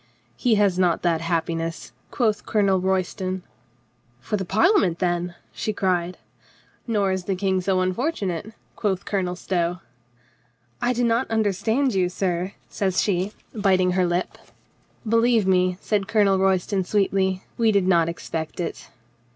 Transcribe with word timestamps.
"He 0.35 0.55
has 0.55 0.79
not 0.79 1.03
that 1.03 1.21
happiness," 1.21 1.91
quoth 2.09 2.43
Colonel 2.43 2.81
Roy 2.81 3.03
ston. 3.03 3.43
"For 4.19 4.35
the 4.35 4.45
Parliament, 4.45 4.97
then?" 4.97 5.35
she 5.53 5.73
cried. 5.73 6.17
"Nor 6.87 7.11
is 7.11 7.25
the 7.25 7.35
King 7.35 7.61
so 7.61 7.81
unfortunate," 7.81 8.53
quoth 8.75 9.05
Colonel 9.05 9.35
Stow. 9.35 9.77
"I 10.81 10.91
do 10.93 11.03
not 11.03 11.29
understand 11.29 11.93
you, 11.93 12.09
sir," 12.09 12.53
says 12.67 12.99
she, 13.03 13.33
biting 13.53 13.91
her 13.91 14.07
lip. 14.07 14.39
lo 14.39 14.39
COLONEL 14.39 14.47
GREATHEART 15.05 15.09
"Believe 15.11 15.45
me," 15.47 15.77
said 15.79 16.07
Colonel 16.07 16.39
Royston 16.39 16.83
sweetly, 16.83 17.43
"we 17.59 17.71
did 17.71 17.87
not 17.87 18.09
expect 18.09 18.59
it." 18.59 18.89